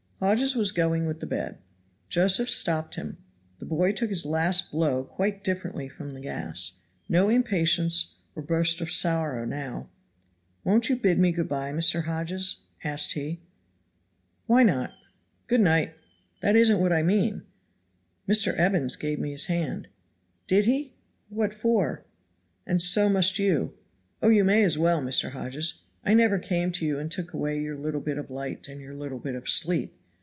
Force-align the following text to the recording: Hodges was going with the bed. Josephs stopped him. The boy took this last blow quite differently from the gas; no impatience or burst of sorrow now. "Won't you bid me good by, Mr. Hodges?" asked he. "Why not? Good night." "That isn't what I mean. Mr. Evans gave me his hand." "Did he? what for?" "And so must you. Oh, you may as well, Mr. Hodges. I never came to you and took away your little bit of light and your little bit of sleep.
Hodges 0.23 0.55
was 0.55 0.71
going 0.71 1.07
with 1.07 1.19
the 1.19 1.25
bed. 1.25 1.57
Josephs 2.07 2.53
stopped 2.53 2.93
him. 2.93 3.17
The 3.57 3.65
boy 3.65 3.91
took 3.91 4.11
this 4.11 4.23
last 4.23 4.69
blow 4.69 5.03
quite 5.03 5.43
differently 5.43 5.89
from 5.89 6.11
the 6.11 6.19
gas; 6.21 6.73
no 7.09 7.27
impatience 7.27 8.19
or 8.35 8.43
burst 8.43 8.81
of 8.81 8.91
sorrow 8.91 9.45
now. 9.45 9.89
"Won't 10.63 10.89
you 10.89 10.95
bid 10.95 11.17
me 11.17 11.31
good 11.31 11.47
by, 11.47 11.71
Mr. 11.71 12.03
Hodges?" 12.03 12.65
asked 12.83 13.13
he. 13.13 13.41
"Why 14.45 14.61
not? 14.61 14.91
Good 15.47 15.61
night." 15.61 15.95
"That 16.41 16.55
isn't 16.55 16.79
what 16.79 16.93
I 16.93 17.01
mean. 17.01 17.41
Mr. 18.29 18.53
Evans 18.55 18.97
gave 18.97 19.17
me 19.19 19.31
his 19.31 19.45
hand." 19.45 19.87
"Did 20.45 20.65
he? 20.65 20.93
what 21.29 21.51
for?" 21.51 22.05
"And 22.67 22.79
so 22.79 23.09
must 23.09 23.39
you. 23.39 23.73
Oh, 24.21 24.29
you 24.29 24.43
may 24.43 24.63
as 24.63 24.77
well, 24.77 25.01
Mr. 25.01 25.31
Hodges. 25.31 25.81
I 26.05 26.13
never 26.13 26.37
came 26.37 26.71
to 26.73 26.85
you 26.85 26.99
and 26.99 27.09
took 27.11 27.33
away 27.33 27.59
your 27.59 27.75
little 27.75 28.01
bit 28.01 28.19
of 28.19 28.29
light 28.29 28.67
and 28.67 28.79
your 28.79 28.93
little 28.93 29.17
bit 29.17 29.33
of 29.33 29.49
sleep. 29.49 29.97